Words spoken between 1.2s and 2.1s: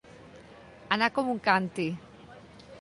un càntir.